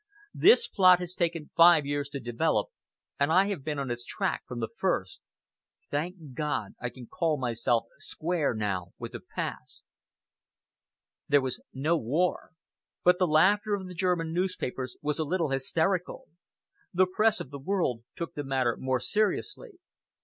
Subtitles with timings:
[0.33, 2.69] This plot has taken five years to develop,
[3.19, 5.19] and I have been on its track from the first.
[5.91, 9.83] Thank God, I can call myself square now with the past!..."
[11.29, 12.49] There was no war,
[13.03, 16.29] but the laughter of the German newspapers was a little hysterical.
[16.91, 19.77] The Press of the world took the matter more seriously.